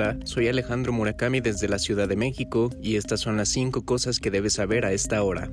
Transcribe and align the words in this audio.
Hola, 0.00 0.16
soy 0.24 0.48
Alejandro 0.48 0.94
Murakami 0.94 1.40
desde 1.42 1.68
la 1.68 1.78
Ciudad 1.78 2.08
de 2.08 2.16
México 2.16 2.70
y 2.80 2.96
estas 2.96 3.20
son 3.20 3.36
las 3.36 3.50
5 3.50 3.84
cosas 3.84 4.18
que 4.18 4.30
debes 4.30 4.54
saber 4.54 4.86
a 4.86 4.92
esta 4.92 5.22
hora. 5.22 5.50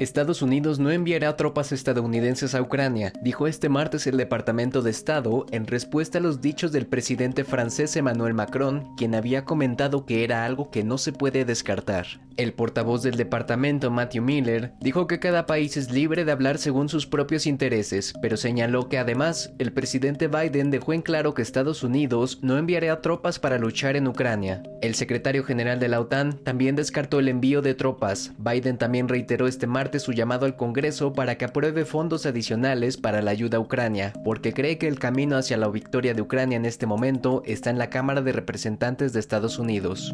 Estados 0.00 0.40
Unidos 0.40 0.78
no 0.78 0.90
enviará 0.90 1.36
tropas 1.36 1.72
estadounidenses 1.72 2.54
a 2.54 2.62
Ucrania, 2.62 3.12
dijo 3.20 3.46
este 3.46 3.68
martes 3.68 4.06
el 4.06 4.16
Departamento 4.16 4.80
de 4.80 4.90
Estado 4.90 5.44
en 5.50 5.66
respuesta 5.66 6.16
a 6.16 6.20
los 6.22 6.40
dichos 6.40 6.72
del 6.72 6.86
presidente 6.86 7.44
francés 7.44 7.94
Emmanuel 7.96 8.32
Macron, 8.32 8.96
quien 8.96 9.14
había 9.14 9.44
comentado 9.44 10.06
que 10.06 10.24
era 10.24 10.46
algo 10.46 10.70
que 10.70 10.84
no 10.84 10.96
se 10.96 11.12
puede 11.12 11.44
descartar. 11.44 12.06
El 12.38 12.54
portavoz 12.54 13.02
del 13.02 13.16
departamento, 13.16 13.90
Matthew 13.90 14.22
Miller, 14.22 14.72
dijo 14.80 15.06
que 15.06 15.18
cada 15.18 15.44
país 15.44 15.76
es 15.76 15.90
libre 15.90 16.24
de 16.24 16.32
hablar 16.32 16.56
según 16.56 16.88
sus 16.88 17.06
propios 17.06 17.46
intereses, 17.46 18.14
pero 18.22 18.38
señaló 18.38 18.88
que 18.88 18.96
además 18.96 19.52
el 19.58 19.74
presidente 19.74 20.28
Biden 20.28 20.70
dejó 20.70 20.94
en 20.94 21.02
claro 21.02 21.34
que 21.34 21.42
Estados 21.42 21.82
Unidos 21.82 22.38
no 22.40 22.56
enviará 22.56 23.02
tropas 23.02 23.38
para 23.38 23.58
luchar 23.58 23.96
en 23.96 24.08
Ucrania. 24.08 24.62
El 24.80 24.94
secretario 24.94 25.44
general 25.44 25.78
de 25.80 25.88
la 25.88 26.00
OTAN 26.00 26.38
también 26.42 26.76
descartó 26.76 27.18
el 27.18 27.28
envío 27.28 27.60
de 27.60 27.74
tropas. 27.74 28.32
Biden 28.38 28.78
también 28.78 29.06
reiteró 29.06 29.46
este 29.46 29.66
martes 29.66 29.89
su 29.98 30.12
llamado 30.12 30.46
al 30.46 30.56
Congreso 30.56 31.12
para 31.12 31.36
que 31.36 31.44
apruebe 31.44 31.84
fondos 31.84 32.26
adicionales 32.26 32.96
para 32.96 33.22
la 33.22 33.30
ayuda 33.30 33.58
a 33.58 33.60
Ucrania, 33.60 34.12
porque 34.24 34.52
cree 34.52 34.78
que 34.78 34.88
el 34.88 34.98
camino 34.98 35.36
hacia 35.36 35.56
la 35.56 35.68
victoria 35.68 36.14
de 36.14 36.22
Ucrania 36.22 36.56
en 36.56 36.66
este 36.66 36.86
momento 36.86 37.42
está 37.44 37.70
en 37.70 37.78
la 37.78 37.90
Cámara 37.90 38.22
de 38.22 38.32
Representantes 38.32 39.12
de 39.12 39.20
Estados 39.20 39.58
Unidos. 39.58 40.12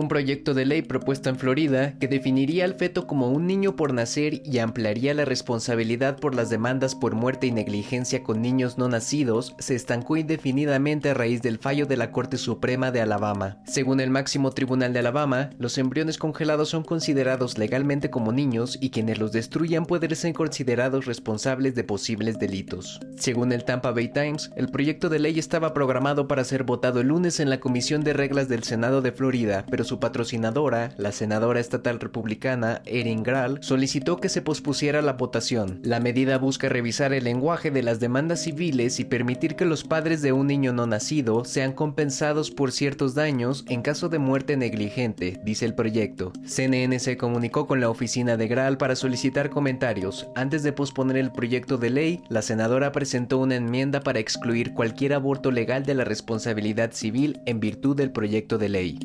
Un 0.00 0.08
proyecto 0.08 0.54
de 0.54 0.66
ley 0.66 0.82
propuesto 0.82 1.30
en 1.30 1.36
Florida 1.36 1.94
que 1.98 2.08
definiría 2.08 2.64
al 2.64 2.74
feto 2.74 3.06
como 3.06 3.30
un 3.30 3.46
niño 3.46 3.76
por 3.76 3.94
nacer 3.94 4.42
y 4.44 4.58
ampliaría 4.58 5.14
la 5.14 5.24
responsabilidad 5.24 6.18
por 6.18 6.34
las 6.34 6.50
demandas 6.50 6.94
por 6.94 7.14
muerte 7.14 7.46
y 7.46 7.52
negligencia 7.52 8.22
con 8.22 8.42
niños 8.42 8.78
no 8.78 8.88
nacidos, 8.88 9.54
se 9.58 9.74
estancó 9.74 10.16
indefinidamente 10.16 11.10
a 11.10 11.14
raíz 11.14 11.42
del 11.42 11.58
fallo 11.58 11.86
de 11.86 11.96
la 11.96 12.12
Corte 12.12 12.36
Suprema 12.36 12.90
de 12.90 13.00
Alabama. 13.00 13.58
Según 13.64 14.00
el 14.00 14.10
máximo 14.10 14.50
tribunal 14.50 14.92
de 14.92 14.98
Alabama, 14.98 15.50
los 15.58 15.78
embriones 15.78 16.18
congelados 16.18 16.68
son 16.68 16.82
considerados 16.82 17.58
legalmente 17.58 18.10
como 18.10 18.32
niños 18.32 18.78
y 18.80 18.90
quienes 18.90 19.18
los 19.18 19.32
destruyan 19.32 19.86
pueden 19.86 20.16
ser 20.16 20.32
considerados 20.32 21.06
responsables 21.06 21.74
de 21.74 21.84
posibles 21.84 22.38
delitos. 22.38 23.00
Según 23.16 23.52
el 23.52 23.64
Tampa 23.64 23.90
Bay 23.92 24.08
Times, 24.08 24.50
el 24.56 24.68
proyecto 24.68 25.08
de 25.08 25.18
ley 25.18 25.38
estaba 25.38 25.74
programado 25.74 26.26
para 26.26 26.44
ser 26.44 26.64
votado 26.64 27.00
el 27.00 27.08
lunes 27.08 27.38
en 27.40 27.50
la 27.50 27.60
Comisión 27.60 28.02
de 28.02 28.12
Reglas 28.12 28.48
del 28.48 28.64
Senado 28.64 29.02
de 29.02 29.12
Florida, 29.12 29.64
pero 29.70 29.84
su 29.90 29.98
patrocinadora, 29.98 30.92
la 30.98 31.10
senadora 31.10 31.58
estatal 31.58 31.98
republicana 31.98 32.80
Erin 32.86 33.24
Gral, 33.24 33.58
solicitó 33.60 34.18
que 34.18 34.28
se 34.28 34.40
pospusiera 34.40 35.02
la 35.02 35.14
votación. 35.14 35.80
La 35.82 35.98
medida 35.98 36.38
busca 36.38 36.68
revisar 36.68 37.12
el 37.12 37.24
lenguaje 37.24 37.72
de 37.72 37.82
las 37.82 37.98
demandas 37.98 38.44
civiles 38.44 39.00
y 39.00 39.04
permitir 39.04 39.56
que 39.56 39.64
los 39.64 39.82
padres 39.82 40.22
de 40.22 40.30
un 40.30 40.46
niño 40.46 40.72
no 40.72 40.86
nacido 40.86 41.44
sean 41.44 41.72
compensados 41.72 42.52
por 42.52 42.70
ciertos 42.70 43.16
daños 43.16 43.64
en 43.66 43.82
caso 43.82 44.08
de 44.08 44.20
muerte 44.20 44.56
negligente, 44.56 45.40
dice 45.42 45.64
el 45.64 45.74
proyecto. 45.74 46.32
CNN 46.46 47.00
se 47.00 47.16
comunicó 47.16 47.66
con 47.66 47.80
la 47.80 47.90
oficina 47.90 48.36
de 48.36 48.46
Gral 48.46 48.76
para 48.76 48.94
solicitar 48.94 49.50
comentarios. 49.50 50.28
Antes 50.36 50.62
de 50.62 50.72
posponer 50.72 51.16
el 51.16 51.32
proyecto 51.32 51.78
de 51.78 51.90
ley, 51.90 52.22
la 52.28 52.42
senadora 52.42 52.92
presentó 52.92 53.38
una 53.38 53.56
enmienda 53.56 54.02
para 54.02 54.20
excluir 54.20 54.72
cualquier 54.72 55.14
aborto 55.14 55.50
legal 55.50 55.84
de 55.84 55.94
la 55.94 56.04
responsabilidad 56.04 56.92
civil 56.92 57.40
en 57.46 57.58
virtud 57.58 57.96
del 57.96 58.12
proyecto 58.12 58.56
de 58.56 58.68
ley. 58.68 59.00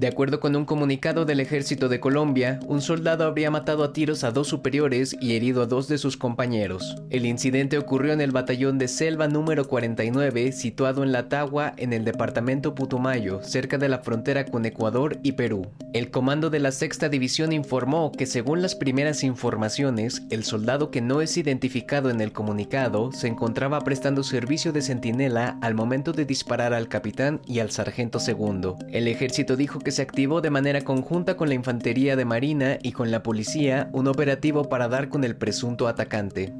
De 0.00 0.06
acuerdo 0.06 0.40
con 0.40 0.56
un 0.56 0.64
comunicado 0.64 1.26
del 1.26 1.40
ejército 1.40 1.90
de 1.90 2.00
Colombia, 2.00 2.58
un 2.66 2.80
soldado 2.80 3.26
habría 3.26 3.50
matado 3.50 3.84
a 3.84 3.92
tiros 3.92 4.24
a 4.24 4.30
dos 4.30 4.48
superiores 4.48 5.14
y 5.20 5.36
herido 5.36 5.60
a 5.60 5.66
dos 5.66 5.88
de 5.88 5.98
sus 5.98 6.16
compañeros. 6.16 6.96
El 7.10 7.26
incidente 7.26 7.76
ocurrió 7.76 8.14
en 8.14 8.22
el 8.22 8.30
batallón 8.30 8.78
de 8.78 8.88
selva 8.88 9.28
número 9.28 9.68
49, 9.68 10.52
situado 10.52 11.02
en 11.02 11.12
La 11.12 11.28
Tagua, 11.28 11.74
en 11.76 11.92
el 11.92 12.06
departamento 12.06 12.74
Putumayo, 12.74 13.42
cerca 13.42 13.76
de 13.76 13.90
la 13.90 13.98
frontera 13.98 14.46
con 14.46 14.64
Ecuador 14.64 15.18
y 15.22 15.32
Perú. 15.32 15.66
El 15.92 16.10
comando 16.10 16.48
de 16.48 16.60
la 16.60 16.72
sexta 16.72 17.10
división 17.10 17.52
informó 17.52 18.10
que 18.10 18.24
según 18.24 18.62
las 18.62 18.76
primeras 18.76 19.22
informaciones, 19.22 20.22
el 20.30 20.44
soldado 20.44 20.90
que 20.90 21.02
no 21.02 21.20
es 21.20 21.36
identificado 21.36 22.08
en 22.08 22.22
el 22.22 22.32
comunicado 22.32 23.12
se 23.12 23.28
encontraba 23.28 23.80
prestando 23.80 24.22
servicio 24.22 24.72
de 24.72 24.80
centinela 24.80 25.58
al 25.60 25.74
momento 25.74 26.12
de 26.12 26.24
disparar 26.24 26.72
al 26.72 26.88
capitán 26.88 27.42
y 27.46 27.58
al 27.58 27.70
sargento 27.70 28.18
segundo. 28.18 28.78
El 28.88 29.06
ejército 29.06 29.56
dijo 29.56 29.78
que 29.78 29.89
se 29.90 30.02
activó 30.02 30.40
de 30.40 30.50
manera 30.50 30.82
conjunta 30.82 31.36
con 31.36 31.48
la 31.48 31.54
Infantería 31.54 32.16
de 32.16 32.24
Marina 32.24 32.78
y 32.82 32.92
con 32.92 33.10
la 33.10 33.22
policía 33.22 33.88
un 33.92 34.08
operativo 34.08 34.68
para 34.68 34.88
dar 34.88 35.08
con 35.08 35.24
el 35.24 35.36
presunto 35.36 35.88
atacante. 35.88 36.52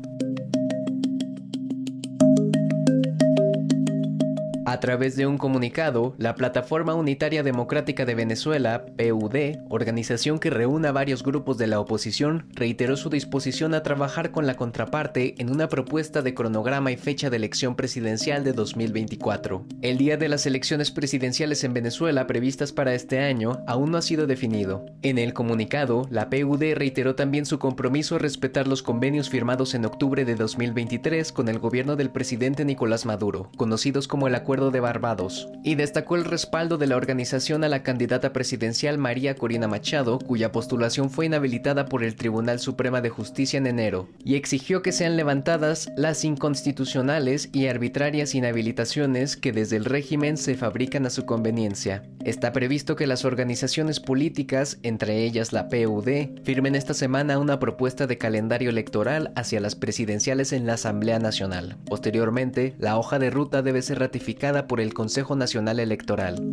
A 4.70 4.78
través 4.78 5.16
de 5.16 5.26
un 5.26 5.36
comunicado, 5.36 6.14
la 6.16 6.36
Plataforma 6.36 6.94
Unitaria 6.94 7.42
Democrática 7.42 8.04
de 8.04 8.14
Venezuela, 8.14 8.86
PUD, 8.86 9.56
organización 9.68 10.38
que 10.38 10.48
reúne 10.48 10.86
a 10.86 10.92
varios 10.92 11.24
grupos 11.24 11.58
de 11.58 11.66
la 11.66 11.80
oposición, 11.80 12.46
reiteró 12.54 12.96
su 12.96 13.10
disposición 13.10 13.74
a 13.74 13.82
trabajar 13.82 14.30
con 14.30 14.46
la 14.46 14.54
contraparte 14.54 15.34
en 15.38 15.50
una 15.50 15.68
propuesta 15.68 16.22
de 16.22 16.34
cronograma 16.34 16.92
y 16.92 16.96
fecha 16.96 17.30
de 17.30 17.36
elección 17.38 17.74
presidencial 17.74 18.44
de 18.44 18.52
2024. 18.52 19.64
El 19.82 19.98
día 19.98 20.16
de 20.16 20.28
las 20.28 20.46
elecciones 20.46 20.92
presidenciales 20.92 21.64
en 21.64 21.74
Venezuela 21.74 22.28
previstas 22.28 22.70
para 22.70 22.94
este 22.94 23.18
año 23.18 23.64
aún 23.66 23.90
no 23.90 23.98
ha 23.98 24.02
sido 24.02 24.28
definido. 24.28 24.86
En 25.02 25.18
el 25.18 25.32
comunicado, 25.32 26.06
la 26.12 26.30
PUD 26.30 26.62
reiteró 26.76 27.16
también 27.16 27.44
su 27.44 27.58
compromiso 27.58 28.14
a 28.14 28.18
respetar 28.20 28.68
los 28.68 28.84
convenios 28.84 29.30
firmados 29.30 29.74
en 29.74 29.84
octubre 29.84 30.24
de 30.24 30.36
2023 30.36 31.32
con 31.32 31.48
el 31.48 31.58
gobierno 31.58 31.96
del 31.96 32.10
presidente 32.10 32.64
Nicolás 32.64 33.04
Maduro, 33.04 33.50
conocidos 33.56 34.06
como 34.06 34.28
el 34.28 34.36
Acuerdo 34.36 34.59
de 34.68 34.80
Barbados, 34.80 35.48
y 35.64 35.76
destacó 35.76 36.16
el 36.16 36.26
respaldo 36.26 36.76
de 36.76 36.86
la 36.86 36.96
organización 36.96 37.64
a 37.64 37.70
la 37.70 37.82
candidata 37.82 38.34
presidencial 38.34 38.98
María 38.98 39.34
Corina 39.34 39.66
Machado, 39.66 40.18
cuya 40.18 40.52
postulación 40.52 41.08
fue 41.08 41.24
inhabilitada 41.24 41.86
por 41.86 42.04
el 42.04 42.16
Tribunal 42.16 42.60
Suprema 42.60 43.00
de 43.00 43.08
Justicia 43.08 43.56
en 43.56 43.66
enero, 43.66 44.10
y 44.22 44.34
exigió 44.34 44.82
que 44.82 44.92
sean 44.92 45.16
levantadas 45.16 45.90
las 45.96 46.22
inconstitucionales 46.24 47.48
y 47.54 47.68
arbitrarias 47.68 48.34
inhabilitaciones 48.34 49.38
que 49.38 49.52
desde 49.52 49.76
el 49.76 49.86
régimen 49.86 50.36
se 50.36 50.56
fabrican 50.56 51.06
a 51.06 51.10
su 51.10 51.24
conveniencia. 51.24 52.02
Está 52.24 52.52
previsto 52.52 52.96
que 52.96 53.06
las 53.06 53.24
organizaciones 53.24 54.00
políticas, 54.00 54.78
entre 54.82 55.24
ellas 55.24 55.52
la 55.52 55.68
PUD, 55.68 56.42
firmen 56.42 56.74
esta 56.74 56.92
semana 56.92 57.38
una 57.38 57.60
propuesta 57.60 58.06
de 58.06 58.18
calendario 58.18 58.68
electoral 58.70 59.32
hacia 59.36 59.60
las 59.60 59.76
presidenciales 59.76 60.52
en 60.52 60.66
la 60.66 60.74
Asamblea 60.74 61.18
Nacional. 61.20 61.76
Posteriormente, 61.86 62.74
la 62.78 62.98
hoja 62.98 63.18
de 63.20 63.30
ruta 63.30 63.62
debe 63.62 63.82
ser 63.82 64.00
ratificada 64.00 64.49
por 64.66 64.80
el 64.80 64.92
Consejo 64.92 65.36
Nacional 65.36 65.78
Electoral. 65.80 66.50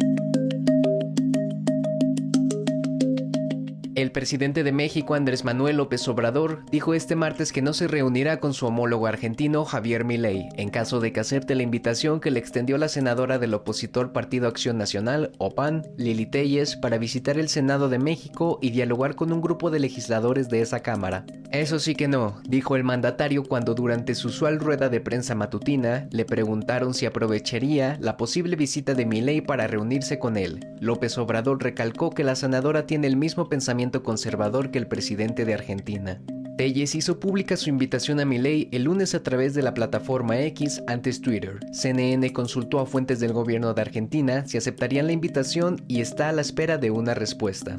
El 3.98 4.12
presidente 4.12 4.64
de 4.64 4.72
México, 4.72 5.16
Andrés 5.16 5.44
Manuel 5.44 5.78
López 5.78 6.08
Obrador, 6.08 6.62
dijo 6.70 6.94
este 6.94 7.16
martes 7.16 7.52
que 7.52 7.64
no 7.64 7.74
se 7.74 7.88
reunirá 7.88 8.40
con 8.40 8.54
su 8.54 8.68
homólogo 8.68 9.08
argentino, 9.08 9.66
Javier 9.66 10.06
Milei, 10.06 10.50
en 10.56 10.70
caso 10.70 11.00
de 11.00 11.12
que 11.12 11.22
acepte 11.22 11.56
la 11.56 11.64
invitación 11.64 12.20
que 12.20 12.30
le 12.30 12.38
extendió 12.38 12.78
la 12.78 12.90
senadora 12.90 13.40
del 13.40 13.56
opositor 13.56 14.14
Partido 14.14 14.48
Acción 14.48 14.78
Nacional, 14.78 15.32
OPAN, 15.40 15.82
Lili 15.98 16.28
Telles, 16.28 16.76
para 16.76 17.00
visitar 17.00 17.40
el 17.40 17.50
Senado 17.50 17.90
de 17.90 17.98
México 17.98 18.60
y 18.62 18.70
dialogar 18.70 19.16
con 19.16 19.34
un 19.34 19.42
grupo 19.42 19.72
de 19.72 19.80
legisladores 19.80 20.48
de 20.48 20.62
esa 20.62 20.82
Cámara. 20.82 21.26
Eso 21.52 21.80
sí 21.80 21.96
que 21.96 22.08
no, 22.08 22.40
dijo 22.48 22.76
el 22.76 22.84
mandatario 22.84 23.46
cuando 23.46 23.74
durante 23.74 24.14
su 24.14 24.28
usual 24.28 24.60
rueda 24.60 24.90
de 24.90 25.02
prensa 25.02 25.34
matutina 25.34 26.08
le 26.12 26.24
preguntaron 26.24 26.94
si 26.94 27.08
aprovecharía 27.08 27.98
la 28.00 28.16
posible 28.16 28.58
visita 28.58 28.94
de 28.94 29.08
Milei 29.08 29.42
para 29.42 29.66
reunirse 29.66 30.20
con 30.20 30.38
él. 30.38 30.68
López 30.82 31.18
Obrador 31.18 31.64
recalcó 31.64 32.12
que 32.12 32.24
la 32.24 32.36
senadora 32.36 32.86
tiene 32.86 33.08
el 33.08 33.16
mismo 33.16 33.50
pensamiento 33.50 33.87
conservador 33.92 34.72
que 34.72 34.80
el 34.80 34.88
presidente 34.88 35.46
de 35.46 35.54
Argentina. 35.54 36.22
Telles 36.58 36.96
hizo 36.96 37.20
pública 37.20 37.56
su 37.56 37.70
invitación 37.70 38.20
a 38.20 38.26
Milei 38.26 38.68
el 38.72 38.84
lunes 38.84 39.14
a 39.14 39.22
través 39.22 39.54
de 39.54 39.62
la 39.62 39.76
plataforma 39.76 40.40
X 40.40 40.82
antes 40.88 41.22
Twitter. 41.22 41.60
CNN 41.72 42.34
consultó 42.34 42.80
a 42.80 42.88
fuentes 42.88 43.20
del 43.20 43.32
gobierno 43.32 43.74
de 43.76 43.82
Argentina 43.82 44.46
si 44.48 44.58
aceptarían 44.58 45.06
la 45.06 45.14
invitación 45.14 45.84
y 45.88 46.02
está 46.02 46.30
a 46.30 46.32
la 46.32 46.42
espera 46.42 46.80
de 46.80 46.90
una 46.90 47.14
respuesta. 47.14 47.76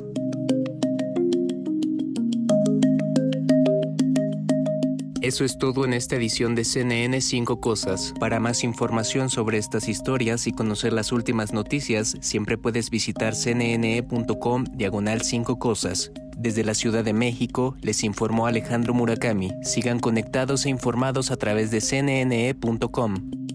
Eso 5.29 5.45
es 5.45 5.59
todo 5.59 5.85
en 5.85 5.93
esta 5.93 6.17
edición 6.17 6.55
de 6.55 6.65
CNN 6.65 7.21
5 7.21 7.61
Cosas. 7.61 8.15
Para 8.19 8.41
más 8.41 8.65
información 8.65 9.29
sobre 9.29 9.59
estas 9.59 9.87
historias 9.87 10.47
y 10.47 10.53
conocer 10.53 10.95
las 10.95 11.13
últimas 11.13 11.53
noticias, 11.53 12.17
siempre 12.23 12.57
puedes 12.57 12.89
visitar 12.89 13.35
cnne.com 13.35 14.65
diagonal 14.73 15.21
5 15.21 15.59
Cosas. 15.59 16.13
Desde 16.35 16.65
la 16.65 16.73
Ciudad 16.73 17.05
de 17.05 17.13
México, 17.13 17.77
les 17.83 18.05
informó 18.05 18.47
Alejandro 18.47 18.95
Murakami. 18.95 19.53
Sigan 19.63 20.01
conectados 20.01 20.65
e 20.65 20.71
informados 20.71 21.31
a 21.31 21.37
través 21.37 21.71
de 21.71 21.83
cnne.com. 21.83 23.48